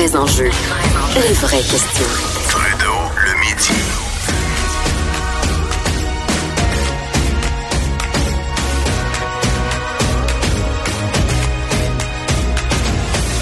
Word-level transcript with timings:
vrais 0.00 0.16
enjeux, 0.16 0.50
les 1.14 1.34
vraies 1.34 1.58
questions. 1.58 2.06
Trudeau, 2.48 3.00
le 3.22 3.32
midi. 3.40 3.74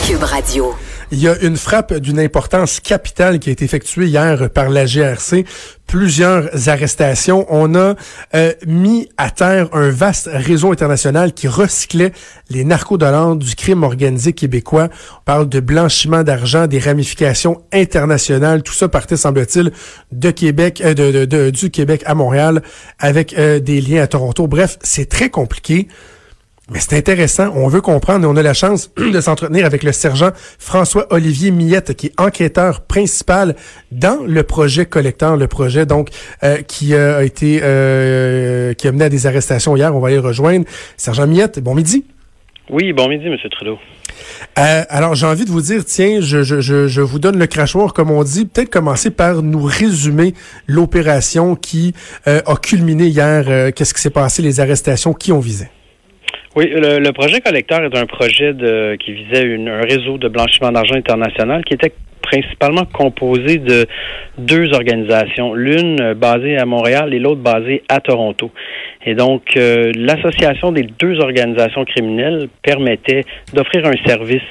Cube 0.06 0.24
Radio. 0.24 0.74
Il 1.10 1.18
y 1.18 1.26
a 1.26 1.38
une 1.40 1.56
frappe 1.56 1.94
d'une 1.94 2.20
importance 2.20 2.80
capitale 2.80 3.38
qui 3.38 3.48
a 3.48 3.52
été 3.52 3.64
effectuée 3.64 4.06
hier 4.06 4.50
par 4.50 4.68
la 4.68 4.84
GRC. 4.84 5.46
Plusieurs 5.86 6.68
arrestations. 6.68 7.46
On 7.48 7.74
a 7.74 7.94
euh, 8.34 8.52
mis 8.66 9.08
à 9.16 9.30
terre 9.30 9.70
un 9.72 9.88
vaste 9.88 10.28
réseau 10.30 10.70
international 10.70 11.32
qui 11.32 11.48
recyclait 11.48 12.12
les 12.50 12.62
narcodollars 12.62 13.36
du 13.36 13.54
crime 13.54 13.84
organisé 13.84 14.34
québécois. 14.34 14.90
On 15.20 15.24
parle 15.24 15.48
de 15.48 15.60
blanchiment 15.60 16.24
d'argent, 16.24 16.66
des 16.66 16.78
ramifications 16.78 17.62
internationales. 17.72 18.62
Tout 18.62 18.74
ça 18.74 18.88
partait, 18.88 19.16
semble-t-il, 19.16 19.72
de 20.12 20.30
Québec, 20.30 20.82
euh, 20.84 21.50
du 21.50 21.70
Québec 21.70 22.02
à 22.04 22.14
Montréal, 22.14 22.60
avec 22.98 23.32
euh, 23.38 23.60
des 23.60 23.80
liens 23.80 24.02
à 24.02 24.06
Toronto. 24.08 24.46
Bref, 24.46 24.76
c'est 24.82 25.08
très 25.08 25.30
compliqué. 25.30 25.88
Mais 26.70 26.80
c'est 26.80 26.98
intéressant, 26.98 27.50
on 27.54 27.66
veut 27.68 27.80
comprendre 27.80 28.26
et 28.26 28.28
on 28.28 28.36
a 28.36 28.42
la 28.42 28.52
chance 28.52 28.92
de 28.96 29.20
s'entretenir 29.22 29.64
avec 29.64 29.82
le 29.82 29.92
sergent 29.92 30.30
François-Olivier 30.58 31.50
Millette, 31.50 31.94
qui 31.94 32.08
est 32.08 32.20
enquêteur 32.20 32.82
principal 32.82 33.56
dans 33.90 34.22
le 34.26 34.42
projet 34.42 34.84
collecteur, 34.84 35.38
le 35.38 35.46
projet 35.46 35.86
donc 35.86 36.10
euh, 36.42 36.58
qui 36.58 36.94
a 36.94 37.22
été 37.22 37.60
euh, 37.62 38.74
qui 38.74 38.86
a 38.86 38.92
mené 38.92 39.04
à 39.06 39.08
des 39.08 39.26
arrestations 39.26 39.76
hier. 39.76 39.96
On 39.96 40.00
va 40.00 40.08
aller 40.08 40.18
rejoindre. 40.18 40.66
Sergent 40.98 41.26
Millette, 41.26 41.58
bon 41.58 41.74
midi. 41.74 42.04
Oui, 42.68 42.92
bon 42.92 43.08
midi, 43.08 43.30
Monsieur 43.30 43.48
Trudeau. 43.48 43.78
Euh, 44.58 44.82
alors, 44.90 45.14
j'ai 45.14 45.24
envie 45.24 45.46
de 45.46 45.50
vous 45.50 45.62
dire, 45.62 45.82
tiens, 45.86 46.18
je, 46.20 46.42
je, 46.42 46.60
je, 46.60 46.86
je 46.86 47.00
vous 47.00 47.18
donne 47.18 47.38
le 47.38 47.46
crachoir, 47.46 47.94
comme 47.94 48.10
on 48.10 48.22
dit. 48.22 48.44
Peut-être 48.44 48.68
commencer 48.68 49.10
par 49.10 49.42
nous 49.42 49.62
résumer 49.62 50.34
l'opération 50.66 51.56
qui 51.56 51.94
a 52.26 52.56
culminé 52.56 53.06
hier. 53.06 53.72
Qu'est-ce 53.72 53.94
qui 53.94 54.02
s'est 54.02 54.10
passé, 54.10 54.42
les 54.42 54.60
arrestations, 54.60 55.14
qui 55.14 55.32
ont 55.32 55.40
visé? 55.40 55.68
Oui, 56.58 56.68
le, 56.74 57.12
projet 57.12 57.40
collecteur 57.40 57.84
est 57.84 57.96
un 57.96 58.06
projet 58.06 58.52
qui 58.98 59.12
visait 59.12 59.54
un 59.54 59.80
réseau 59.80 60.18
de 60.18 60.26
blanchiment 60.26 60.72
d'argent 60.72 60.96
international 60.96 61.64
qui 61.64 61.74
était 61.74 61.92
principalement 62.20 62.84
composé 62.84 63.58
de 63.58 63.86
deux 64.38 64.72
organisations, 64.74 65.54
l'une 65.54 66.14
basée 66.14 66.58
à 66.58 66.64
Montréal 66.64 67.14
et 67.14 67.20
l'autre 67.20 67.42
basée 67.42 67.84
à 67.88 68.00
Toronto. 68.00 68.50
Et 69.06 69.14
donc, 69.14 69.56
euh, 69.56 69.92
l'association 69.94 70.72
des 70.72 70.82
deux 70.82 71.20
organisations 71.20 71.84
criminelles 71.84 72.48
permettait 72.64 73.24
d'offrir 73.54 73.86
un 73.86 73.94
service 74.04 74.42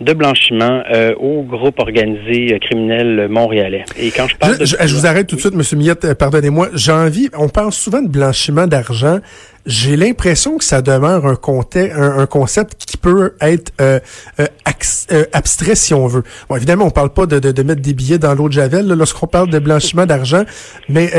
de 0.00 0.12
blanchiment 0.12 0.82
euh, 0.92 1.14
au 1.16 1.42
groupe 1.42 1.78
organisé 1.80 2.54
euh, 2.54 2.58
criminel 2.58 3.28
montréalais. 3.28 3.84
Et 3.98 4.10
quand 4.10 4.28
je 4.28 4.36
parle 4.36 4.54
je, 4.64 4.76
de... 4.76 4.86
je, 4.86 4.94
vous 4.94 5.06
arrête 5.06 5.26
tout 5.26 5.36
de 5.36 5.40
suite, 5.40 5.54
Monsieur 5.54 5.76
Millette, 5.76 6.04
euh, 6.04 6.14
pardonnez-moi. 6.14 6.68
J'ai 6.74 6.92
envie, 6.92 7.28
on 7.36 7.48
parle 7.48 7.72
souvent 7.72 8.00
de 8.00 8.08
blanchiment 8.08 8.66
d'argent. 8.66 9.18
J'ai 9.66 9.96
l'impression 9.96 10.56
que 10.56 10.64
ça 10.64 10.82
demeure 10.82 11.26
un, 11.26 11.36
un, 11.36 12.18
un, 12.18 12.26
concept 12.26 12.84
qui 12.86 12.96
peut 12.96 13.34
être 13.40 13.72
euh, 13.80 13.98
euh, 14.40 15.24
abstrait 15.32 15.74
si 15.74 15.92
on 15.94 16.06
veut. 16.06 16.22
Bon, 16.48 16.56
évidemment, 16.56 16.86
on 16.86 16.90
parle 16.90 17.10
pas 17.10 17.26
de, 17.26 17.38
de, 17.38 17.50
de 17.50 17.62
mettre 17.62 17.82
des 17.82 17.92
billets 17.92 18.18
dans 18.18 18.34
l'eau 18.34 18.48
de 18.48 18.54
javel 18.54 18.86
lorsqu'on 18.86 19.26
parle 19.26 19.50
de 19.50 19.58
blanchiment 19.58 20.06
d'argent, 20.06 20.44
mais 20.88 21.10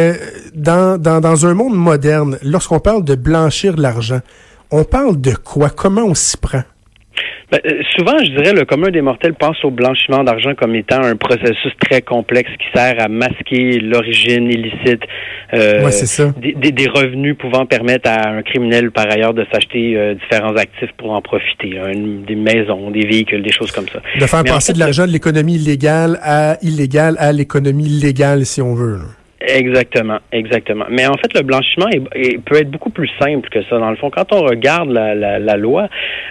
dans, 0.55 0.99
dans, 0.99 1.19
dans 1.19 1.45
un 1.45 1.53
monde 1.53 1.75
moderne, 1.75 2.39
lorsqu'on 2.41 2.80
parle 2.80 3.03
de 3.03 3.14
blanchir 3.16 3.75
de 3.75 3.81
l'argent, 3.81 4.21
on 4.71 4.83
parle 4.83 5.19
de 5.19 5.36
quoi? 5.36 5.69
Comment 5.69 6.03
on 6.03 6.16
s'y 6.16 6.38
prend? 6.38 6.64
Ben, 7.52 7.59
euh, 7.66 7.81
souvent, 7.97 8.17
je 8.19 8.30
dirais, 8.30 8.53
le 8.53 8.64
commun 8.66 8.89
des 8.89 9.02
mortels 9.02 9.33
pense 9.33 9.64
au 9.66 9.72
blanchiment 9.72 10.23
d'argent 10.23 10.53
comme 10.55 10.75
étant 10.75 11.02
un 11.02 11.16
processus 11.16 11.73
très 11.80 12.02
complexe 12.02 12.52
qui 12.59 12.67
sert 12.78 13.02
à 13.02 13.08
masquer 13.08 13.80
l'origine 13.80 14.52
illicite 14.52 15.02
euh, 15.54 15.89
des, 16.37 16.71
des, 16.71 16.87
revenus 16.87 17.36
pouvant 17.36 17.65
permettre 17.65 18.08
à 18.08 18.30
un 18.30 18.43
criminel, 18.43 18.92
par 18.92 19.11
ailleurs, 19.11 19.33
de 19.33 19.45
s'acheter 19.52 19.98
euh, 19.98 20.14
différents 20.14 20.55
actifs 20.55 20.92
pour 20.98 21.11
en 21.11 21.21
profiter, 21.21 21.80
des 22.27 22.36
maisons, 22.36 22.92
des 22.92 23.08
véhicules, 23.08 23.42
des 23.42 23.52
choses 23.52 23.71
comme 23.71 23.87
ça. 23.87 23.99
De 24.20 24.26
faire 24.27 24.43
passer 24.43 24.73
de 24.73 24.80
l'argent 24.80 25.08
de 25.08 25.11
l'économie 25.11 25.55
illégale 25.55 26.20
à 26.21 26.58
illégale 26.61 27.16
à 27.17 27.31
l'économie 27.31 27.89
légale, 27.89 28.45
si 28.45 28.61
on 28.61 28.76
veut. 28.76 28.98
Là. 28.98 29.18
Exactement, 29.42 30.20
exactement. 30.33 30.86
Mais 30.89 31.08
en 31.08 31.14
fait, 31.14 31.33
le 31.33 31.44
blanchiment 31.44 31.88
est, 31.88 32.44
peut 32.44 32.58
être 32.58 32.70
beaucoup 32.70 32.89
plus 32.89 33.10
simple 33.22 33.48
que 33.50 33.64
ça. 33.64 33.80
Dans 33.80 33.89
le 33.89 33.95
fond, 33.95 34.10
quand 34.10 34.33
on 34.33 34.42
regarde 34.42 34.89
la, 34.92 35.16
la, 35.16 35.39
la 35.39 35.55
loi, 35.55 35.88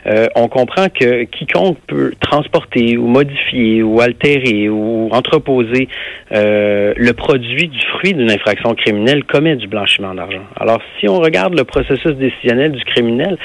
euh, 0.07 0.27
on 0.35 0.49
comprend 0.49 0.89
que 0.91 1.25
quiconque 1.25 1.79
peut 1.87 2.13
transporter 2.21 2.99
ou 2.99 3.07
modifier 3.07 3.83
ou 3.83 4.03
altérer 4.03 4.69
ou 4.69 5.09
entreposer 5.11 5.89
euh, 6.33 6.93
le 6.97 7.13
produit 7.15 7.69
du 7.69 7.81
fruit 7.95 8.13
d'une 8.13 8.31
infraction 8.31 8.75
criminelle 8.75 9.25
commet 9.25 9.57
du 9.57 9.69
blanchiment 9.69 10.15
d'argent. 10.15 10.45
Alors, 10.61 10.83
si 11.01 11.09
on 11.09 11.19
regarde 11.19 11.57
le 11.57 11.65
processus 11.65 12.13
décisionnel 12.13 12.73
du 12.73 12.85
criminel, 12.85 13.39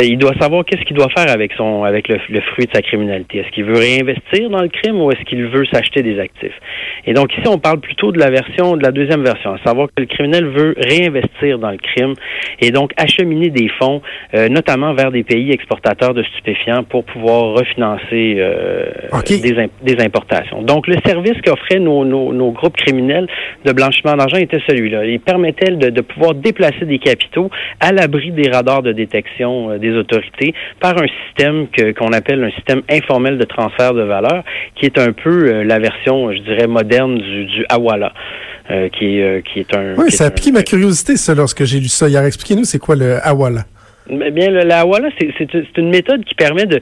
euh, 0.00 0.04
il 0.04 0.18
doit 0.18 0.34
savoir 0.40 0.64
qu'est-ce 0.64 0.82
qu'il 0.82 0.96
doit 0.96 1.10
faire 1.16 1.30
avec 1.30 1.52
son 1.52 1.84
avec 1.84 2.08
le, 2.08 2.18
le 2.30 2.40
fruit 2.40 2.66
de 2.66 2.72
sa 2.72 2.82
criminalité. 2.82 3.38
Est-ce 3.38 3.50
qu'il 3.50 3.64
veut 3.64 3.78
réinvestir 3.78 4.50
dans 4.50 4.62
le 4.62 4.68
crime 4.68 5.00
ou 5.00 5.12
est-ce 5.12 5.22
qu'il 5.24 5.46
veut 5.46 5.66
s'acheter 5.72 6.02
des 6.02 6.18
actifs? 6.18 6.58
Et 7.06 7.12
donc 7.14 7.32
ici, 7.38 7.46
on 7.46 7.58
parle 7.58 7.78
plutôt 7.78 8.10
de 8.10 8.18
la 8.18 8.30
version 8.30 8.76
de 8.76 8.82
la 8.82 8.90
deuxième 9.04 9.22
version, 9.22 9.52
à 9.52 9.58
savoir 9.58 9.88
que 9.88 10.00
le 10.00 10.06
criminel 10.06 10.46
veut 10.46 10.74
réinvestir 10.78 11.58
dans 11.58 11.70
le 11.70 11.76
crime 11.76 12.14
et 12.60 12.70
donc 12.70 12.92
acheminer 12.96 13.50
des 13.50 13.68
fonds, 13.78 14.00
euh, 14.34 14.48
notamment 14.48 14.94
vers 14.94 15.10
des 15.10 15.22
pays 15.22 15.50
exportateurs 15.52 16.14
de 16.14 16.22
stupéfiants 16.22 16.84
pour 16.84 17.04
pouvoir 17.04 17.52
refinancer 17.52 18.36
euh, 18.38 18.86
des, 19.28 19.68
des, 19.82 20.04
importations. 20.04 20.62
Donc 20.62 20.86
le 20.86 20.96
service 21.04 21.40
qu'offraient 21.44 21.80
nos, 21.80 22.04
nos, 22.04 22.32
nos, 22.32 22.50
groupes 22.52 22.76
criminels 22.76 23.28
de 23.64 23.72
blanchiment 23.72 24.16
d'argent 24.16 24.38
était 24.38 24.60
celui-là. 24.66 25.04
Il 25.04 25.20
permettait 25.20 25.72
de, 25.72 25.90
de, 25.90 26.00
pouvoir 26.00 26.34
déplacer 26.34 26.86
des 26.86 26.98
capitaux 26.98 27.50
à 27.80 27.92
l'abri 27.92 28.30
des 28.30 28.50
radars 28.50 28.82
de 28.82 28.92
détection 28.92 29.70
euh, 29.70 29.78
des 29.78 29.92
autorités 29.92 30.54
par 30.80 30.94
un 30.96 31.06
système 31.26 31.66
qu'on 31.98 32.12
appelle 32.12 32.42
un 32.42 32.50
système 32.52 32.82
informel 32.90 33.36
de 33.36 33.44
transfert 33.44 33.92
de 33.92 34.02
valeur, 34.02 34.44
qui 34.76 34.86
est 34.86 34.98
un 34.98 35.12
peu 35.12 35.62
la 35.62 35.78
version, 35.78 36.32
je 36.32 36.38
dirais, 36.38 36.66
moderne 36.66 37.18
du, 37.18 37.44
du 37.44 37.66
Awala. 37.68 38.12
Euh, 38.70 38.88
qui, 38.88 39.18
est, 39.18 39.22
euh, 39.22 39.40
qui 39.42 39.60
est 39.60 39.76
un. 39.76 39.94
Oui, 39.96 40.10
ça 40.10 40.24
a 40.24 40.30
piqué 40.30 40.50
ma 40.50 40.62
curiosité, 40.62 41.18
ça, 41.18 41.34
lorsque 41.34 41.64
j'ai 41.64 41.80
lu 41.80 41.88
ça 41.88 42.08
hier. 42.08 42.24
Expliquez-nous, 42.24 42.64
c'est 42.64 42.78
quoi 42.78 42.96
le 42.96 43.18
Awala? 43.22 43.66
Eh 44.08 44.30
bien, 44.30 44.50
le, 44.50 44.62
la 44.62 44.80
Awala, 44.80 45.10
c'est 45.18 45.76
une 45.76 45.90
méthode 45.90 46.24
qui 46.24 46.34
permet 46.34 46.64
de 46.64 46.80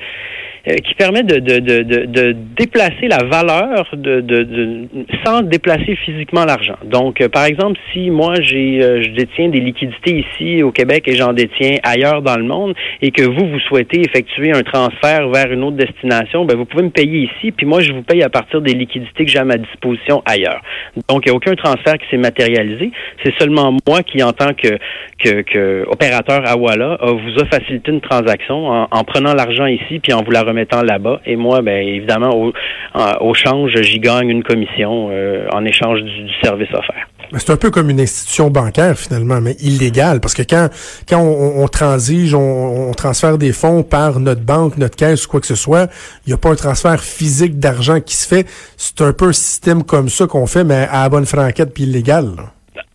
qui 0.64 0.94
permet 0.94 1.24
de, 1.24 1.40
de, 1.40 1.58
de, 1.58 2.04
de, 2.04 2.36
déplacer 2.56 3.08
la 3.08 3.24
valeur 3.24 3.88
de, 3.94 4.88
sans 5.24 5.42
déplacer 5.42 5.96
physiquement 5.96 6.44
l'argent. 6.44 6.76
Donc, 6.84 7.20
euh, 7.20 7.28
par 7.28 7.46
exemple, 7.46 7.78
si 7.92 8.10
moi 8.10 8.34
j'ai 8.40 8.80
euh, 8.80 9.02
je 9.02 9.10
détiens 9.10 9.48
des 9.48 9.58
liquidités 9.58 10.24
ici 10.24 10.62
au 10.62 10.70
Québec 10.70 11.04
et 11.08 11.16
j'en 11.16 11.32
détiens 11.32 11.78
ailleurs 11.82 12.22
dans 12.22 12.36
le 12.36 12.44
monde 12.44 12.74
et 13.00 13.10
que 13.10 13.22
vous 13.22 13.48
vous 13.48 13.58
souhaitez 13.60 14.02
effectuer 14.02 14.52
un 14.52 14.62
transfert 14.62 15.28
vers 15.30 15.50
une 15.52 15.64
autre 15.64 15.76
destination, 15.76 16.44
ben 16.44 16.56
vous 16.56 16.64
pouvez 16.64 16.84
me 16.84 16.90
payer 16.90 17.28
ici, 17.28 17.50
puis 17.50 17.66
moi 17.66 17.80
je 17.80 17.92
vous 17.92 18.02
paye 18.02 18.22
à 18.22 18.28
partir 18.28 18.60
des 18.60 18.74
liquidités 18.74 19.24
que 19.24 19.30
j'ai 19.30 19.40
à 19.40 19.44
ma 19.44 19.56
disposition 19.56 20.22
ailleurs. 20.26 20.62
Donc, 21.08 21.26
il 21.26 21.30
n'y 21.30 21.32
a 21.32 21.36
aucun 21.36 21.54
transfert 21.54 21.94
qui 21.94 22.08
s'est 22.10 22.16
matérialisé. 22.18 22.92
C'est 23.24 23.34
seulement 23.38 23.76
moi 23.86 24.02
qui, 24.02 24.22
en 24.22 24.32
tant 24.32 24.54
que, 24.54 24.78
que, 25.18 25.42
que 25.42 25.84
opérateur 25.88 26.42
vous 26.56 27.42
a 27.42 27.46
facilité 27.46 27.90
une 27.90 28.00
transaction 28.00 28.68
en, 28.68 28.88
en 28.90 29.04
prenant 29.04 29.34
l'argent 29.34 29.66
ici 29.66 29.98
puis 29.98 30.12
en 30.12 30.22
vous 30.22 30.30
la 30.30 30.42
là-bas. 30.52 31.20
Et 31.26 31.36
moi, 31.36 31.62
ben 31.62 31.86
évidemment, 31.86 32.30
au, 32.34 32.52
au 33.20 33.34
change, 33.34 33.72
j'y 33.82 33.98
gagne 33.98 34.28
une 34.28 34.42
commission 34.42 35.08
euh, 35.10 35.46
en 35.52 35.64
échange 35.64 36.00
du, 36.02 36.28
service 36.42 36.68
offert. 36.72 37.08
C'est 37.38 37.50
un 37.50 37.56
peu 37.56 37.70
comme 37.70 37.88
une 37.88 38.00
institution 38.00 38.50
bancaire 38.50 38.98
finalement, 38.98 39.40
mais 39.40 39.52
illégale, 39.60 40.20
parce 40.20 40.34
que 40.34 40.42
quand 40.42 40.68
quand 41.08 41.22
on, 41.22 41.66
transige, 41.66 42.34
on, 42.34 42.92
transfère 42.92 43.38
des 43.38 43.52
fonds 43.52 43.82
par 43.82 44.20
notre 44.20 44.42
banque, 44.42 44.76
notre 44.76 44.96
caisse 44.96 45.26
quoi 45.26 45.40
que 45.40 45.46
ce 45.46 45.54
soit, 45.54 45.90
il 46.26 46.30
n'y 46.30 46.34
a 46.34 46.36
pas 46.36 46.50
un 46.50 46.56
transfert 46.56 47.00
physique 47.00 47.58
d'argent 47.58 48.00
qui 48.00 48.16
se 48.16 48.28
fait. 48.28 48.46
C'est 48.76 49.00
un 49.00 49.12
peu 49.12 49.28
un 49.28 49.32
système 49.32 49.82
comme 49.82 50.08
ça 50.08 50.26
qu'on 50.26 50.46
fait, 50.46 50.64
mais 50.64 50.86
à 50.90 51.04
la 51.04 51.08
bonne 51.08 51.26
franquette 51.26 51.72
puis 51.72 51.84
illégal. 51.84 52.32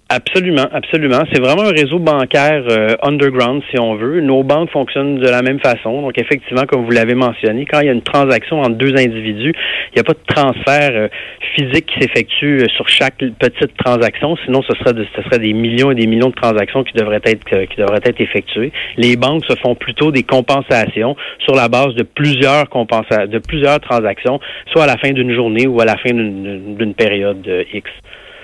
Absolument, 0.10 0.68
absolument. 0.72 1.24
C'est 1.34 1.42
vraiment 1.42 1.64
un 1.64 1.72
réseau 1.72 2.00
bancaire 2.00 2.64
euh, 2.70 2.96
underground, 3.02 3.62
si 3.70 3.78
on 3.78 3.96
veut. 3.96 4.22
Nos 4.22 4.42
banques 4.42 4.70
fonctionnent 4.72 5.18
de 5.18 5.28
la 5.28 5.42
même 5.42 5.60
façon. 5.60 6.02
Donc, 6.02 6.18
effectivement, 6.18 6.64
comme 6.66 6.86
vous 6.86 6.92
l'avez 6.92 7.14
mentionné, 7.14 7.66
quand 7.66 7.82
il 7.82 7.88
y 7.88 7.90
a 7.90 7.92
une 7.92 8.02
transaction 8.02 8.62
entre 8.62 8.78
deux 8.78 8.96
individus, 8.96 9.54
il 9.54 9.96
n'y 9.96 10.00
a 10.00 10.06
pas 10.06 10.14
de 10.14 10.34
transfert 10.34 10.92
euh, 10.94 11.08
physique 11.56 11.88
qui 11.88 12.00
s'effectue 12.00 12.62
euh, 12.62 12.68
sur 12.70 12.88
chaque 12.88 13.18
petite 13.18 13.76
transaction. 13.84 14.38
Sinon, 14.46 14.62
ce 14.62 14.74
serait, 14.76 14.94
de, 14.94 15.06
ce 15.14 15.22
serait 15.24 15.40
des 15.40 15.52
millions 15.52 15.92
et 15.92 15.96
des 15.96 16.08
millions 16.08 16.30
de 16.30 16.36
transactions 16.36 16.86
qui 16.86 16.94
devraient 16.94 17.20
être 17.26 17.66
qui 17.66 17.76
devraient 17.78 18.00
être 18.02 18.22
effectuées. 18.22 18.72
Les 18.96 19.18
banques 19.18 19.44
se 19.46 19.58
font 19.58 19.76
plutôt 19.76 20.12
des 20.12 20.24
compensations 20.24 21.18
sur 21.40 21.54
la 21.54 21.68
base 21.68 21.96
de 21.96 22.04
plusieurs 22.04 22.70
compensa 22.70 23.28
de 23.28 23.40
plusieurs 23.40 23.82
transactions, 23.82 24.40
soit 24.72 24.84
à 24.84 24.88
la 24.88 24.98
fin 24.98 25.12
d'une 25.12 25.34
journée 25.34 25.68
ou 25.68 25.82
à 25.82 25.86
la 25.86 25.98
fin 25.98 26.14
d'une 26.14 26.94
période 26.94 27.46
X. 27.74 27.90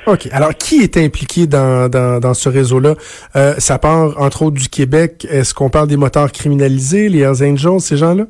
OK. 0.05 0.27
Alors, 0.31 0.53
qui 0.55 0.81
est 0.81 0.97
impliqué 0.97 1.47
dans, 1.47 1.89
dans, 1.89 2.33
ce 2.33 2.49
réseau-là? 2.49 2.95
Euh, 3.35 3.55
ça 3.57 3.79
part, 3.79 4.19
entre 4.19 4.43
autres, 4.43 4.57
du 4.57 4.69
Québec. 4.69 5.25
Est-ce 5.29 5.53
qu'on 5.53 5.69
parle 5.69 5.87
des 5.87 5.97
moteurs 5.97 6.31
criminalisés, 6.31 7.09
les 7.09 7.19
Hells 7.19 7.43
Angels, 7.43 7.79
ces 7.79 7.97
gens-là? 7.97 8.25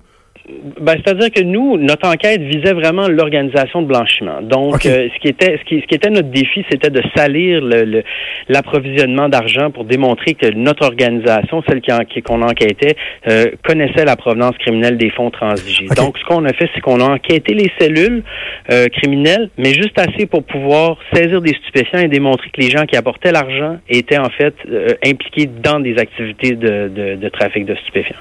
Ben, 0.81 0.95
c'est-à-dire 0.97 1.31
que 1.31 1.41
nous, 1.41 1.77
notre 1.77 2.05
enquête 2.05 2.41
visait 2.41 2.73
vraiment 2.73 3.07
l'organisation 3.07 3.81
de 3.81 3.87
blanchiment. 3.87 4.41
Donc, 4.41 4.85
euh, 4.85 5.07
ce 5.15 5.19
qui 5.21 5.29
était 5.29 5.57
ce 5.57 5.63
qui, 5.63 5.79
ce 5.79 5.85
qui 5.87 5.95
était 5.95 6.09
notre 6.09 6.27
défi, 6.31 6.65
c'était 6.69 6.89
de 6.89 7.01
salir 7.15 7.61
le- 7.61 7.85
le- 7.85 8.03
l'approvisionnement 8.49 9.29
d'argent 9.29 9.71
pour 9.71 9.85
démontrer 9.85 10.33
que 10.33 10.47
notre 10.53 10.83
organisation, 10.85 11.63
celle 11.69 11.79
qui 11.79 11.93
en- 11.93 12.03
qui- 12.03 12.21
qu'on 12.21 12.41
enquêtait, 12.41 12.95
euh, 13.29 13.45
connaissait 13.63 14.03
la 14.03 14.17
provenance 14.17 14.57
criminelle 14.57 14.97
des 14.97 15.11
fonds 15.11 15.31
transigés. 15.31 15.87
Donc, 15.95 16.17
ce 16.17 16.25
qu'on 16.25 16.43
a 16.43 16.51
fait, 16.51 16.69
c'est 16.75 16.81
qu'on 16.81 16.99
a 16.99 17.05
enquêté 17.09 17.53
les 17.53 17.71
cellules 17.79 18.21
euh, 18.69 18.87
criminelles, 18.89 19.49
mais 19.57 19.73
juste 19.73 19.97
assez 19.97 20.25
pour 20.25 20.43
pouvoir 20.43 20.97
saisir 21.13 21.39
des 21.41 21.53
stupéfiants 21.53 21.99
et 21.99 22.09
démontrer 22.09 22.49
que 22.49 22.59
les 22.59 22.69
gens 22.69 22.85
qui 22.85 22.97
apportaient 22.97 23.31
l'argent 23.31 23.77
étaient 23.89 24.17
en 24.17 24.29
fait 24.29 24.55
euh, 24.69 24.89
impliqués 25.05 25.45
dans 25.47 25.79
des 25.79 25.97
activités 25.97 26.51
de, 26.55 26.89
de- 26.89 27.15
de 27.15 27.29
trafic 27.29 27.65
de 27.65 27.75
stupéfiants. 27.75 28.17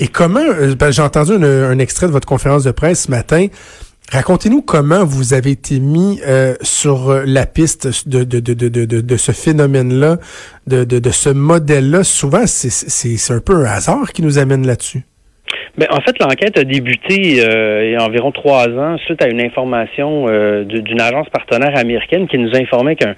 Et 0.00 0.08
comment, 0.08 0.40
euh, 0.40 0.74
ben, 0.74 0.90
j'ai 0.90 1.02
entendu 1.02 1.32
un, 1.32 1.78
extrait 1.78 2.06
de 2.06 2.12
votre 2.12 2.26
conférence 2.26 2.64
de 2.64 2.70
presse 2.70 3.02
ce 3.02 3.10
matin. 3.10 3.46
Racontez-nous 4.10 4.62
comment 4.62 5.04
vous 5.04 5.34
avez 5.34 5.50
été 5.50 5.78
mis 5.78 6.20
euh, 6.26 6.56
sur 6.62 7.10
euh, 7.10 7.22
la 7.26 7.44
piste 7.44 8.08
de, 8.08 8.24
de, 8.24 8.40
de, 8.40 8.54
de, 8.54 8.84
de, 8.86 9.16
ce 9.16 9.30
phénomène-là, 9.30 10.18
de, 10.66 10.84
de, 10.84 11.10
ce 11.10 11.28
modèle-là. 11.28 12.02
Souvent, 12.02 12.44
c'est 12.46 13.30
un 13.30 13.40
peu 13.40 13.54
un 13.54 13.64
hasard 13.64 14.12
qui 14.12 14.22
nous 14.22 14.38
amène 14.38 14.66
là-dessus. 14.66 15.04
Ben, 15.80 15.86
en 15.92 16.00
fait, 16.02 16.14
l'enquête 16.20 16.58
a 16.58 16.64
débuté 16.64 17.42
euh, 17.42 17.86
il 17.86 17.92
y 17.92 17.96
a 17.96 18.04
environ 18.04 18.32
trois 18.32 18.68
ans 18.68 18.98
suite 18.98 19.22
à 19.24 19.28
une 19.28 19.40
information 19.40 20.26
euh, 20.28 20.62
du- 20.64 20.82
d'une 20.82 21.00
agence 21.00 21.26
partenaire 21.30 21.74
américaine 21.78 22.28
qui 22.28 22.36
nous 22.36 22.54
informait 22.54 22.96
qu'un 22.96 23.14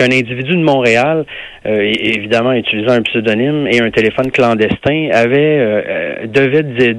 individu 0.00 0.56
de 0.56 0.62
Montréal, 0.62 1.26
euh, 1.66 1.92
évidemment 2.00 2.52
utilisant 2.54 2.94
un 2.94 3.02
pseudonyme 3.02 3.66
et 3.70 3.80
un 3.82 3.90
téléphone 3.90 4.30
clandestin, 4.30 5.10
avait 5.12 5.58
euh, 5.58 5.82
euh, 5.86 6.26
devait 6.26 6.96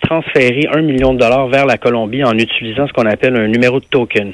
transférer 0.00 0.62
un 0.74 0.80
million 0.80 1.12
de 1.12 1.18
dollars 1.18 1.48
vers 1.48 1.66
la 1.66 1.76
Colombie 1.76 2.24
en 2.24 2.32
utilisant 2.32 2.86
ce 2.86 2.92
qu'on 2.94 3.06
appelle 3.06 3.36
un 3.36 3.48
numéro 3.48 3.80
de 3.80 3.84
token. 3.84 4.32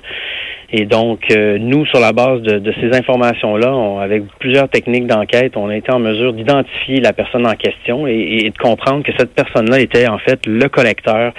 Et 0.71 0.85
donc, 0.85 1.21
euh, 1.31 1.57
nous, 1.59 1.87
sur 1.87 1.99
la 1.99 2.13
base 2.13 2.43
de, 2.43 2.59
de 2.59 2.75
ces 2.79 2.95
informations-là, 2.95 3.75
on- 3.75 4.01
avec 4.01 4.25
plusieurs 4.39 4.69
techniques 4.69 5.07
d'enquête, 5.07 5.57
on 5.57 5.71
a 5.71 5.77
été 5.77 5.91
en 5.91 5.99
mesure 5.99 6.35
d'identifier 6.35 7.01
la 7.01 7.15
personne 7.15 7.47
en 7.47 7.55
question 7.55 8.07
et, 8.07 8.41
et 8.45 8.51
de 8.51 8.59
comprendre 8.59 9.03
que 9.03 9.13
cette 9.19 9.35
personne-là 9.35 9.81
était 9.81 10.07
en 10.09 10.19
fait 10.19 10.41
le 10.47 10.69
collecteur 10.69 11.33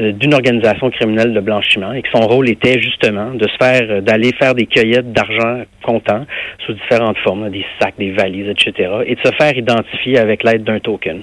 euh, 0.00 0.12
d'une 0.12 0.32
organisation 0.32 0.90
criminelle 0.90 1.34
de 1.34 1.40
blanchiment 1.40 1.92
et 1.92 2.00
que 2.00 2.08
son 2.10 2.26
rôle 2.26 2.48
était 2.48 2.80
justement 2.80 3.32
de 3.34 3.46
se 3.46 3.56
faire, 3.62 3.82
euh, 3.90 4.00
d'aller 4.00 4.32
faire 4.38 4.54
des 4.54 4.64
cueillettes 4.64 5.12
d'argent 5.12 5.62
comptant 5.82 6.24
sous 6.64 6.72
différentes 6.72 7.18
formes, 7.18 7.50
des 7.50 7.66
sacs, 7.80 7.94
des 7.98 8.12
valises, 8.12 8.48
etc., 8.48 8.90
et 9.04 9.14
de 9.14 9.20
se 9.22 9.32
faire 9.34 9.54
identifier 9.58 10.16
avec 10.18 10.42
l'aide 10.42 10.64
d'un 10.64 10.78
token. 10.80 11.20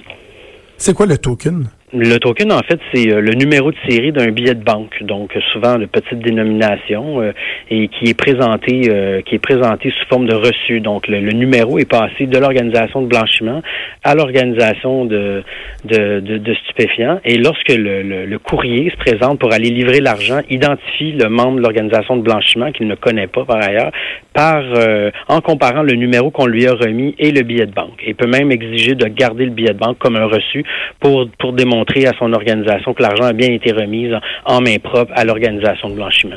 C'est 0.76 0.94
quoi 0.94 1.06
le 1.06 1.18
token? 1.18 1.64
Le 1.94 2.18
token, 2.18 2.52
en 2.52 2.58
fait, 2.58 2.78
c'est 2.92 3.10
euh, 3.10 3.22
le 3.22 3.32
numéro 3.32 3.70
de 3.70 3.76
série 3.88 4.12
d'un 4.12 4.30
billet 4.30 4.54
de 4.54 4.62
banque, 4.62 5.02
donc 5.04 5.34
euh, 5.34 5.40
souvent 5.54 5.78
de 5.78 5.86
petite 5.86 6.18
dénomination, 6.18 7.22
euh, 7.22 7.32
et 7.70 7.88
qui 7.88 8.10
est 8.10 8.18
présenté, 8.18 8.82
euh, 8.90 9.22
qui 9.22 9.36
est 9.36 9.38
présenté 9.38 9.90
sous 9.90 10.06
forme 10.06 10.26
de 10.26 10.34
reçu. 10.34 10.80
Donc, 10.80 11.08
le, 11.08 11.20
le 11.20 11.32
numéro 11.32 11.78
est 11.78 11.88
passé 11.88 12.26
de 12.26 12.36
l'organisation 12.36 13.00
de 13.00 13.06
blanchiment 13.06 13.62
à 14.04 14.14
l'organisation 14.14 15.06
de, 15.06 15.42
de, 15.86 16.20
de, 16.20 16.54
stupéfiants. 16.66 17.20
Et 17.24 17.38
lorsque 17.38 17.70
le, 17.72 18.02
le, 18.02 18.26
le 18.26 18.38
courrier 18.38 18.90
se 18.90 18.96
présente 18.98 19.38
pour 19.38 19.54
aller 19.54 19.70
livrer 19.70 20.00
l'argent, 20.00 20.40
identifie 20.50 21.12
le 21.12 21.30
membre 21.30 21.56
de 21.56 21.62
l'organisation 21.62 22.18
de 22.18 22.22
blanchiment 22.22 22.70
qu'il 22.70 22.86
ne 22.86 22.96
connaît 22.96 23.28
pas 23.28 23.46
par 23.46 23.64
ailleurs, 23.64 23.92
par 24.34 24.62
euh, 24.76 25.10
en 25.28 25.40
comparant 25.40 25.82
le 25.82 25.94
numéro 25.94 26.30
qu'on 26.30 26.46
lui 26.46 26.66
a 26.66 26.74
remis 26.74 27.14
et 27.18 27.30
le 27.32 27.40
billet 27.44 27.64
de 27.64 27.72
banque. 27.72 28.02
Et 28.04 28.12
peut 28.12 28.28
même 28.28 28.52
exiger 28.52 28.94
de 28.94 29.06
garder 29.06 29.46
le 29.46 29.52
billet 29.52 29.72
de 29.72 29.78
banque 29.78 29.96
comme 29.96 30.16
un 30.16 30.26
reçu 30.26 30.64
pour, 31.00 31.26
pour 31.38 31.54
démontrer 31.54 31.77
à 31.82 32.12
son 32.18 32.32
organisation 32.32 32.94
que 32.94 33.02
l'argent 33.02 33.24
a 33.24 33.32
bien 33.32 33.52
été 33.52 33.72
remis 33.72 34.12
en, 34.14 34.20
en 34.56 34.60
main 34.60 34.78
propre 34.78 35.12
à 35.14 35.24
l'organisation 35.24 35.90
de 35.90 35.94
blanchiment. 35.94 36.36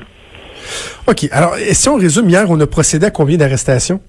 OK. 1.07 1.27
Alors, 1.31 1.55
et 1.57 1.73
si 1.73 1.89
on 1.89 1.95
résume, 1.95 2.29
hier, 2.29 2.45
on 2.49 2.59
a 2.59 2.67
procédé 2.67 3.07
à 3.07 3.11
combien 3.11 3.38
d'arrestations? 3.38 3.99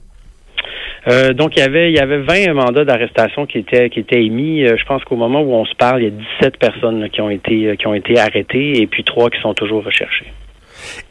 Euh, 1.08 1.32
donc, 1.32 1.56
il 1.56 1.60
y 1.60 1.62
avait 1.62 1.90
il 1.90 1.96
y 1.96 2.00
avait 2.00 2.18
20 2.18 2.54
mandats 2.54 2.84
d'arrestation 2.84 3.46
qui 3.46 3.58
étaient 3.58 3.90
qui 3.90 4.00
étaient 4.00 4.24
émis. 4.24 4.64
Euh, 4.64 4.76
je 4.78 4.84
pense 4.84 5.02
qu'au 5.04 5.16
moment 5.16 5.40
où 5.40 5.52
on 5.52 5.64
se 5.64 5.74
parle, 5.74 6.02
il 6.02 6.04
y 6.04 6.08
a 6.08 6.10
17 6.40 6.58
personnes 6.58 7.00
là, 7.00 7.08
qui 7.08 7.20
ont 7.20 7.30
été 7.30 7.66
euh, 7.66 7.76
qui 7.76 7.86
ont 7.88 7.94
été 7.94 8.18
arrêtées 8.18 8.80
et 8.80 8.86
puis 8.86 9.02
trois 9.02 9.28
qui 9.28 9.40
sont 9.40 9.54
toujours 9.54 9.84
recherchées. 9.84 10.32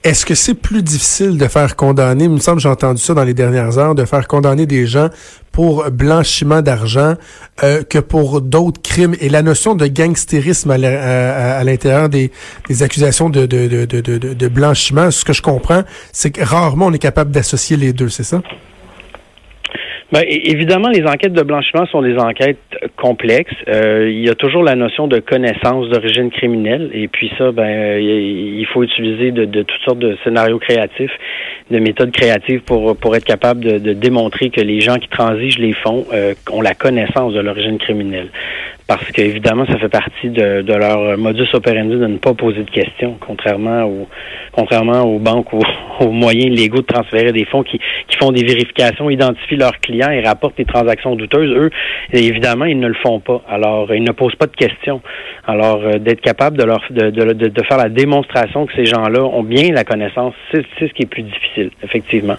Est-ce 0.03 0.25
que 0.25 0.35
c'est 0.35 0.53
plus 0.53 0.83
difficile 0.83 1.37
de 1.37 1.47
faire 1.47 1.75
condamner, 1.75 2.25
il 2.25 2.29
me 2.29 2.39
semble 2.39 2.59
j'ai 2.59 2.69
entendu 2.69 3.01
ça 3.01 3.13
dans 3.13 3.23
les 3.23 3.33
dernières 3.33 3.77
heures, 3.77 3.95
de 3.95 4.05
faire 4.05 4.27
condamner 4.27 4.65
des 4.65 4.85
gens 4.85 5.09
pour 5.51 5.89
blanchiment 5.91 6.61
d'argent 6.61 7.15
euh, 7.63 7.83
que 7.83 7.99
pour 7.99 8.41
d'autres 8.41 8.81
crimes? 8.81 9.15
Et 9.19 9.29
la 9.29 9.41
notion 9.41 9.75
de 9.75 9.87
gangstérisme 9.87 10.71
à 10.71 11.63
l'intérieur 11.63 12.09
des, 12.09 12.31
accusations 12.81 13.29
de 13.29 14.47
blanchiment, 14.47 15.11
ce 15.11 15.25
que 15.25 15.33
je 15.33 15.41
comprends, 15.41 15.83
c'est 16.11 16.31
que 16.31 16.43
rarement 16.43 16.87
on 16.87 16.93
est 16.93 16.99
capable 16.99 17.31
d'associer 17.31 17.77
les 17.77 17.93
deux, 17.93 18.09
c'est 18.09 18.23
ça? 18.23 18.41
É- 20.19 20.51
évidemment, 20.51 20.89
les 20.89 21.03
enquêtes 21.05 21.33
de 21.33 21.41
blanchiment 21.41 21.85
sont 21.85 22.01
des 22.01 22.17
enquêtes 22.17 22.57
euh, 22.83 22.87
complexes. 22.97 23.53
Euh, 23.67 24.09
il 24.09 24.19
y 24.19 24.29
a 24.29 24.35
toujours 24.35 24.63
la 24.63 24.75
notion 24.75 25.07
de 25.07 25.19
connaissance 25.19 25.87
d'origine 25.89 26.29
criminelle. 26.29 26.89
Et 26.93 27.07
puis 27.07 27.31
ça, 27.37 27.51
ben, 27.51 27.97
il 27.99 28.65
faut 28.73 28.83
utiliser 28.83 29.31
de, 29.31 29.45
toutes 29.63 29.81
sortes 29.85 29.99
de 29.99 30.17
scénarios 30.23 30.59
créatifs, 30.59 31.11
de 31.69 31.79
méthodes 31.79 32.11
créatives 32.11 32.61
pour, 32.61 32.97
pour 32.97 33.15
être 33.15 33.23
capable 33.23 33.61
de, 33.61 33.77
de 33.77 33.93
démontrer 33.93 34.49
que 34.49 34.61
les 34.61 34.81
gens 34.81 34.95
qui 34.95 35.07
transigent 35.07 35.59
les 35.59 35.73
fonds 35.73 36.05
euh, 36.13 36.33
ont 36.51 36.61
la 36.61 36.73
connaissance 36.73 37.33
de 37.33 37.39
l'origine 37.39 37.77
criminelle. 37.77 38.29
Parce 38.87 39.09
qu'évidemment, 39.11 39.65
ça 39.65 39.77
fait 39.77 39.89
partie 39.89 40.29
de, 40.29 40.61
de 40.61 40.73
leur 40.73 41.17
modus 41.17 41.47
operandi 41.53 41.95
de 41.95 42.07
ne 42.07 42.17
pas 42.17 42.33
poser 42.33 42.63
de 42.63 42.69
questions, 42.69 43.15
contrairement 43.19 43.83
aux, 43.85 44.07
contrairement 44.51 45.03
aux 45.03 45.19
banques 45.19 45.53
ou 45.53 45.61
aux 45.99 46.11
moyens 46.11 46.49
légaux 46.49 46.81
de 46.81 46.85
transférer 46.85 47.31
des 47.31 47.45
fonds 47.45 47.63
qui, 47.63 47.79
qui 48.07 48.17
font 48.17 48.31
des 48.31 48.43
vérifications, 48.43 49.09
identifient 49.09 49.55
leurs 49.55 49.79
clients 49.79 50.11
et 50.11 50.21
rapportent 50.21 50.57
des 50.57 50.65
transactions 50.65 51.15
douteuses. 51.15 51.51
Eux, 51.51 51.69
évidemment, 52.11 52.65
ils 52.65 52.79
ne 52.79 52.87
le 52.87 52.95
font 52.95 53.19
pas. 53.19 53.41
Alors, 53.49 53.93
ils 53.93 54.03
ne 54.03 54.11
posent 54.11 54.35
pas 54.35 54.47
de 54.47 54.55
questions. 54.55 55.01
Alors, 55.47 55.81
euh, 55.83 55.99
d'être 55.99 56.21
capable 56.21 56.57
de 56.57 56.63
leur 56.63 56.81
de, 56.89 57.09
de, 57.09 57.33
de, 57.33 57.63
faire 57.63 57.77
la 57.77 57.89
démonstration 57.89 58.65
que 58.65 58.73
ces 58.75 58.85
gens-là 58.85 59.23
ont 59.23 59.43
bien 59.43 59.71
la 59.71 59.83
connaissance, 59.83 60.33
c'est 60.51 60.65
ce 60.79 60.85
qui 60.85 61.03
est 61.03 61.09
plus 61.09 61.23
difficile, 61.23 61.71
effectivement. 61.83 62.37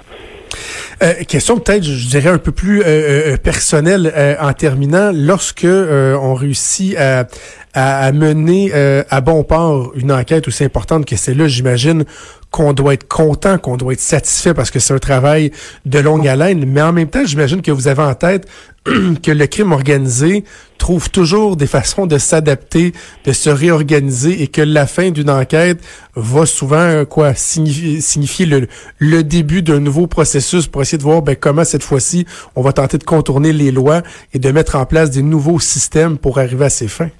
Euh, 1.02 1.24
question 1.24 1.58
peut-être, 1.58 1.82
je 1.82 2.08
dirais, 2.08 2.30
un 2.30 2.38
peu 2.38 2.52
plus 2.52 2.80
euh, 2.80 3.32
euh, 3.32 3.36
personnelle 3.36 4.12
euh, 4.16 4.36
en 4.40 4.52
terminant. 4.52 5.10
Lorsque 5.12 5.64
euh, 5.64 6.16
on 6.16 6.34
réussit 6.34 6.96
à, 6.96 7.26
à, 7.74 8.04
à 8.04 8.12
mener 8.12 8.70
euh, 8.74 9.02
à 9.10 9.20
bon 9.20 9.44
port 9.44 9.92
une 9.94 10.12
enquête 10.12 10.48
aussi 10.48 10.64
importante 10.64 11.04
que 11.04 11.16
celle-là, 11.16 11.48
j'imagine 11.48 12.04
qu'on 12.50 12.74
doit 12.74 12.94
être 12.94 13.08
content, 13.08 13.56
qu'on 13.56 13.78
doit 13.78 13.94
être 13.94 14.00
satisfait 14.00 14.52
parce 14.52 14.70
que 14.70 14.78
c'est 14.78 14.92
un 14.92 14.98
travail 14.98 15.52
de 15.86 15.98
longue 15.98 16.28
haleine. 16.28 16.66
Mais 16.66 16.82
en 16.82 16.92
même 16.92 17.08
temps, 17.08 17.24
j'imagine 17.24 17.62
que 17.62 17.70
vous 17.70 17.88
avez 17.88 18.02
en 18.02 18.14
tête 18.14 18.46
que 18.84 19.30
le 19.30 19.46
crime 19.46 19.72
organisé 19.72 20.44
trouve 20.76 21.10
toujours 21.10 21.56
des 21.56 21.66
façons 21.66 22.06
de 22.06 22.18
s'adapter, 22.18 22.92
de 23.24 23.32
se 23.32 23.48
réorganiser 23.48 24.42
et 24.42 24.48
que 24.48 24.60
la 24.60 24.86
fin 24.86 25.10
d'une 25.10 25.30
enquête 25.30 25.78
va 26.14 26.44
souvent 26.44 26.76
euh, 26.76 27.04
quoi 27.06 27.34
signifier, 27.34 28.02
signifier 28.02 28.44
le, 28.44 28.68
le 28.98 29.24
début 29.24 29.62
d'un 29.62 29.80
nouveau 29.80 30.06
processus 30.06 30.66
pour 30.66 30.82
essayer 30.82 30.98
de 30.98 31.04
voir 31.04 31.22
ben, 31.22 31.36
comment 31.36 31.64
cette 31.64 31.82
fois-ci 31.82 32.26
on 32.54 32.62
va 32.62 32.74
tenter 32.74 32.98
de 32.98 33.04
contourner 33.04 33.52
les 33.54 33.70
lois 33.70 34.02
et 34.34 34.38
de 34.38 34.50
mettre 34.50 34.76
en 34.76 34.84
place 34.84 35.10
des 35.10 35.22
nouveaux 35.22 35.60
systèmes 35.60 36.18
pour 36.18 36.38
arriver 36.38 36.66
à 36.66 36.70
ses 36.70 36.88
fins. 36.88 37.10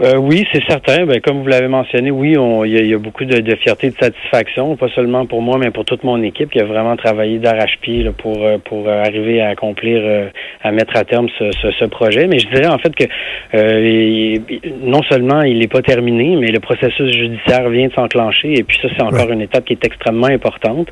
Euh, 0.00 0.16
oui, 0.16 0.46
c'est 0.52 0.62
certain. 0.68 1.06
Ben, 1.06 1.20
comme 1.20 1.40
vous 1.42 1.48
l'avez 1.48 1.66
mentionné, 1.66 2.12
oui, 2.12 2.38
on- 2.38 2.64
il 2.64 2.78
y, 2.78 2.88
y 2.88 2.94
a 2.94 2.98
beaucoup 2.98 3.24
de, 3.24 3.40
de 3.40 3.54
fierté 3.56 3.88
et 3.88 3.90
de 3.90 3.96
satisfaction, 3.96 4.76
pas 4.76 4.88
seulement 4.94 5.26
pour 5.26 5.42
moi, 5.42 5.56
mais 5.58 5.72
pour 5.72 5.84
toute 5.84 6.04
mon 6.04 6.22
équipe 6.22 6.50
qui 6.50 6.60
a 6.60 6.64
vraiment 6.64 6.96
travaillé 6.96 7.38
d'arrache-pied 7.38 8.04
là, 8.04 8.12
pour 8.16 8.44
euh, 8.44 8.58
pour 8.64 8.86
euh, 8.88 9.02
arriver 9.02 9.40
à 9.40 9.48
accomplir, 9.48 10.00
à 10.62 10.70
mettre 10.70 10.96
à 10.96 11.04
terme 11.04 11.26
ce, 11.36 11.50
ce, 11.50 11.72
ce 11.72 11.84
projet. 11.86 12.28
Mais 12.28 12.38
je 12.38 12.46
dirais 12.48 12.68
en 12.68 12.78
fait 12.78 12.94
que 12.94 13.04
euh, 13.54 13.80
il- 13.88 14.42
non 14.84 15.02
seulement 15.02 15.42
il 15.42 15.58
n'est 15.58 15.66
pas 15.66 15.82
terminé, 15.82 16.36
mais 16.36 16.52
le 16.52 16.60
processus 16.60 17.10
judiciaire 17.16 17.68
vient 17.68 17.88
de 17.88 17.92
s'enclencher. 17.92 18.52
Et 18.56 18.62
puis 18.62 18.78
ça, 18.80 18.88
c'est 18.96 19.02
encore 19.02 19.30
une 19.32 19.40
étape 19.42 19.64
qui 19.64 19.72
est 19.72 19.84
extrêmement 19.84 20.28
importante, 20.28 20.88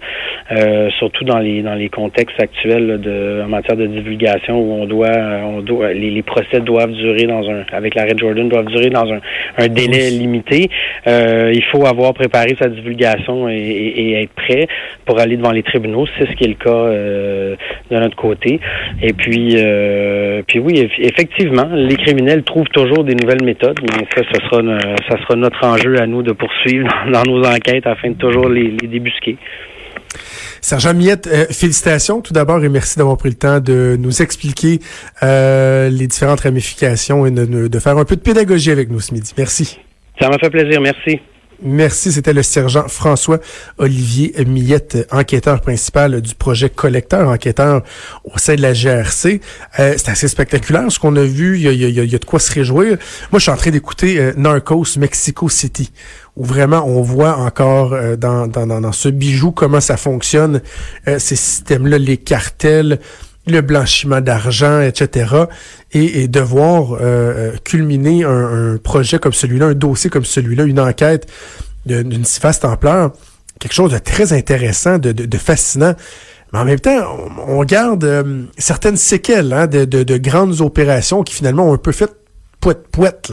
euh, 0.51 0.91
surtout 0.99 1.23
dans 1.25 1.39
les 1.39 1.63
dans 1.63 1.75
les 1.75 1.91
contextes 1.91 2.41
actuels 2.41 2.87
là, 2.89 2.97
de 2.99 3.43
en 3.45 3.49
matière 3.49 3.77
de 3.77 3.87
divulgation 3.87 4.59
où 4.59 4.73
on 4.83 4.87
doit 4.87 5.13
on 5.45 5.61
doit 5.61 5.93
les, 5.93 6.11
les 6.11 6.23
procès 6.23 6.59
doivent 6.61 6.91
durer 6.93 7.27
dans 7.27 7.49
un 7.49 7.63
avec 7.73 7.95
l'arrêt 7.95 8.15
Jordan 8.17 8.49
doivent 8.49 8.67
durer 8.67 8.91
dans 8.91 8.96
un, 9.05 9.21
un 9.59 9.69
délai 9.69 10.11
limité. 10.11 10.69
Euh, 11.07 11.53
il 11.55 11.63
faut 11.65 11.87
avoir 11.87 12.15
préparé 12.15 12.57
sa 12.59 12.69
divulgation 12.69 13.49
et, 13.49 13.55
et- 13.57 14.01
et 14.11 14.23
être 14.23 14.33
prêt 14.33 14.67
pour 15.05 15.19
aller 15.21 15.37
devant 15.37 15.53
les 15.53 15.63
tribunaux. 15.63 16.07
C'est 16.19 16.27
ce 16.29 16.33
qui 16.37 16.45
est 16.45 16.49
le 16.49 16.55
cas 16.55 16.71
euh, 16.71 17.57
de 17.91 17.97
notre 17.97 18.17
côté. 18.17 18.61
Et 19.03 19.13
puis, 19.13 19.55
euh, 19.57 20.43
puis 20.47 20.59
oui, 20.59 20.75
eff- 20.75 20.99
effectivement, 21.01 21.69
les 21.73 21.97
criminels 21.97 22.43
trouvent 22.43 22.69
toujours 22.69 23.05
des 23.05 23.15
nouvelles 23.15 23.43
méthodes, 23.45 23.79
mais 23.83 24.07
ça, 24.15 24.23
ce 24.33 24.41
sera, 24.47 24.63
no- 24.63 24.79
ça 25.09 25.17
sera 25.23 25.37
notre 25.37 25.65
enjeu 25.67 26.01
à 26.01 26.07
nous 26.07 26.23
de 26.23 26.33
poursuivre 26.33 26.89
dans, 27.13 27.23
dans 27.23 27.31
nos 27.33 27.45
enquêtes 27.47 27.87
afin 27.87 28.11
de 28.11 28.15
toujours 28.17 28.49
les, 28.49 28.71
les 28.81 28.89
débusquer. 28.89 29.37
Sergent 30.61 30.95
Miette, 30.95 31.27
euh, 31.27 31.47
félicitations 31.51 32.21
tout 32.21 32.33
d'abord 32.33 32.63
et 32.65 32.69
merci 32.69 32.99
d'avoir 32.99 33.17
pris 33.17 33.31
le 33.31 33.37
temps 33.37 33.61
de 33.61 33.97
nous 33.99 34.23
expliquer 34.23 34.81
euh, 35.23 35.89
les 35.89 36.07
différentes 36.07 36.41
ramifications 36.41 37.27
et 37.27 37.31
de, 37.31 37.69
de 37.69 37.79
faire 37.79 37.97
un 37.99 38.05
peu 38.05 38.17
de 38.17 38.21
pédagogie 38.21 38.71
avec 38.71 38.91
nous 38.91 39.01
ce 39.01 39.15
midi. 39.15 39.33
Merci. 39.37 39.79
Ça 40.21 40.29
m'a 40.29 40.39
fait 40.39 40.51
plaisir, 40.51 40.81
merci. 40.81 41.21
Merci. 41.63 42.13
C'était 42.13 42.33
le 42.33 42.43
sergent 42.43 42.87
François 42.89 43.39
Olivier 43.79 44.35
Millette, 44.47 45.09
enquêteur 45.11 45.61
principal 45.61 46.21
du 46.21 46.35
projet 46.35 46.69
collecteur, 46.69 47.29
enquêteur 47.29 47.83
au 48.25 48.39
sein 48.39 48.57
de 48.57 48.63
la 48.63 48.73
GRC. 48.73 49.41
Euh, 49.79 49.95
c'est 49.97 50.11
assez 50.11 50.29
spectaculaire 50.29 50.91
ce 50.91 50.99
qu'on 50.99 51.17
a 51.17 51.23
vu. 51.23 51.57
Il 51.57 51.63
y 51.63 51.69
a, 51.69 51.73
y 51.73 51.85
a, 51.85 52.05
y 52.05 52.15
a, 52.15 52.19
de 52.19 52.25
quoi 52.25 52.41
se 52.41 52.53
réjouir. 52.53 52.99
Moi, 53.33 53.39
je 53.39 53.45
suis 53.45 53.51
en 53.51 53.57
train 53.57 53.71
d'écouter 53.71 54.19
euh, 54.19 54.33
Narcos 54.37 54.99
Mexico 54.99 55.49
City, 55.49 55.91
où 56.37 56.45
vraiment 56.45 56.85
on 56.87 57.01
voit 57.03 57.37
encore 57.39 57.95
euh, 57.95 58.17
dans, 58.17 58.47
dans, 58.47 58.67
dans, 58.67 58.93
ce 58.93 59.09
bijou 59.09 59.51
comment 59.51 59.81
ça 59.81 59.97
fonctionne, 59.97 60.61
euh, 61.09 61.19
ces 61.19 61.37
systèmes-là, 61.37 61.99
les 61.99 62.19
cartels 62.19 63.01
le 63.47 63.61
blanchiment 63.61 64.21
d'argent, 64.21 64.81
etc. 64.81 65.45
Et, 65.93 66.23
et 66.23 66.29
devoir 66.29 66.95
euh, 66.95 66.99
euh, 67.01 67.53
culminer 67.65 68.25
un, 68.25 68.77
projet 68.83 69.19
comme 69.19 69.33
celui-là, 69.33 69.67
un 69.67 69.75
dossier 69.75 70.11
comme 70.11 70.25
celui-là, 70.25 70.65
une 70.65 70.81
enquête 70.81 71.31
d'une 71.87 72.25
si 72.25 72.41
vaste 72.41 72.65
ampleur, 72.65 73.13
quelque 73.61 73.73
chose 73.73 73.93
de 73.93 73.99
très 73.99 74.33
intéressant, 74.33 74.99
de, 74.99 75.13
de, 75.13 75.39
fascinant. 75.39 75.95
Mais 76.53 76.59
en 76.59 76.65
même 76.65 76.81
temps, 76.81 77.17
on, 77.47 77.61
on 77.61 77.65
garde 77.65 78.05
euh, 78.05 78.43
certaines 78.59 78.97
séquelles 78.97 79.53
hein, 79.53 79.69
de, 79.69 79.85
de, 79.85 80.17
grandes 80.17 80.61
opérations 80.61 81.23
qui 81.23 81.35
finalement 81.35 81.71
ont 81.71 81.75
un 81.75 81.79
peu 81.79 81.93
fait 81.93 82.11
poète-poète. 82.61 83.33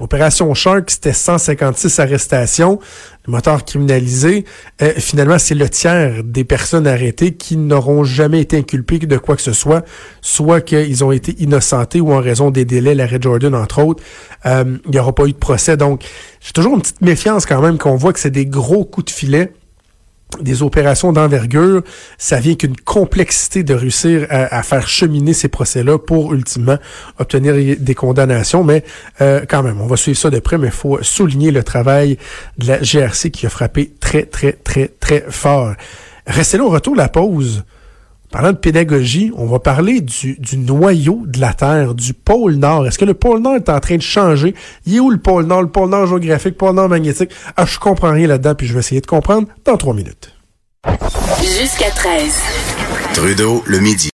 L'opération 0.00 0.52
Shark, 0.54 0.90
c'était 0.90 1.12
156 1.12 2.00
arrestations, 2.00 2.80
le 3.26 3.32
moteur 3.32 3.64
criminalisé. 3.64 4.44
Euh, 4.80 4.92
finalement, 4.96 5.38
c'est 5.38 5.54
le 5.54 5.68
tiers 5.68 6.24
des 6.24 6.44
personnes 6.44 6.86
arrêtées 6.86 7.34
qui 7.34 7.56
n'auront 7.56 8.04
jamais 8.04 8.40
été 8.40 8.56
inculpées 8.56 8.98
de 8.98 9.16
quoi 9.16 9.36
que 9.36 9.42
ce 9.42 9.52
soit, 9.52 9.84
soit 10.20 10.60
qu'ils 10.60 11.04
ont 11.04 11.12
été 11.12 11.34
innocentés 11.38 12.00
ou 12.00 12.12
en 12.12 12.20
raison 12.20 12.50
des 12.50 12.64
délais, 12.64 12.94
l'arrêt 12.94 13.18
Jordan, 13.20 13.54
entre 13.54 13.82
autres, 13.82 14.02
euh, 14.46 14.78
il 14.86 14.90
n'y 14.90 14.98
aura 14.98 15.14
pas 15.14 15.26
eu 15.26 15.32
de 15.32 15.38
procès. 15.38 15.76
Donc, 15.76 16.04
j'ai 16.40 16.52
toujours 16.52 16.74
une 16.74 16.82
petite 16.82 17.00
méfiance 17.00 17.46
quand 17.46 17.60
même 17.60 17.78
qu'on 17.78 17.96
voit 17.96 18.12
que 18.12 18.20
c'est 18.20 18.30
des 18.30 18.46
gros 18.46 18.84
coups 18.84 19.06
de 19.06 19.10
filet 19.10 19.52
des 20.40 20.62
opérations 20.62 21.12
d'envergure, 21.12 21.82
ça 22.18 22.40
vient 22.40 22.54
qu'une 22.54 22.76
complexité 22.76 23.62
de 23.62 23.74
réussir 23.74 24.26
à, 24.30 24.62
faire 24.62 24.88
cheminer 24.88 25.32
ces 25.32 25.48
procès-là 25.48 25.98
pour 25.98 26.34
ultimement 26.34 26.78
obtenir 27.18 27.54
des 27.78 27.94
condamnations. 27.94 28.64
Mais 28.64 28.84
euh, 29.20 29.44
quand 29.48 29.62
même, 29.62 29.80
on 29.80 29.86
va 29.86 29.96
suivre 29.96 30.18
ça 30.18 30.30
de 30.30 30.38
près, 30.38 30.58
mais 30.58 30.68
il 30.68 30.72
faut 30.72 31.02
souligner 31.02 31.50
le 31.50 31.62
travail 31.62 32.18
de 32.58 32.68
la 32.68 32.78
GRC 32.80 33.30
qui 33.30 33.46
a 33.46 33.50
frappé 33.50 33.92
très, 34.00 34.24
très, 34.24 34.52
très, 34.52 34.88
très 34.88 35.24
fort. 35.28 35.74
Restez 36.26 36.58
là 36.58 36.64
au 36.64 36.70
retour 36.70 36.94
de 36.94 36.98
la 36.98 37.08
pause. 37.08 37.64
Parlant 38.32 38.52
de 38.52 38.56
pédagogie, 38.56 39.30
on 39.36 39.44
va 39.44 39.58
parler 39.58 40.00
du, 40.00 40.36
du, 40.38 40.56
noyau 40.56 41.24
de 41.26 41.38
la 41.38 41.52
Terre, 41.52 41.94
du 41.94 42.14
pôle 42.14 42.54
Nord. 42.54 42.86
Est-ce 42.86 42.98
que 42.98 43.04
le 43.04 43.12
pôle 43.12 43.40
Nord 43.40 43.56
est 43.56 43.68
en 43.68 43.78
train 43.78 43.96
de 43.96 44.02
changer? 44.02 44.54
Il 44.86 44.96
est 44.96 45.00
où 45.00 45.10
le 45.10 45.18
pôle 45.18 45.44
Nord? 45.44 45.60
Le 45.60 45.68
pôle 45.68 45.90
Nord 45.90 46.06
géographique, 46.06 46.52
le 46.52 46.56
pôle 46.56 46.74
Nord 46.74 46.88
magnétique? 46.88 47.30
Ah, 47.58 47.66
je 47.66 47.78
comprends 47.78 48.10
rien 48.10 48.26
là-dedans, 48.26 48.54
puis 48.54 48.66
je 48.66 48.72
vais 48.72 48.80
essayer 48.80 49.02
de 49.02 49.06
comprendre 49.06 49.48
dans 49.66 49.76
trois 49.76 49.92
minutes. 49.92 50.32
Jusqu'à 51.42 51.90
13. 51.90 52.32
Trudeau, 53.12 53.62
le 53.66 53.80
midi. 53.80 54.10